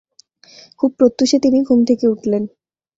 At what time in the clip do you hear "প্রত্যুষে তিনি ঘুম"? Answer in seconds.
0.99-1.79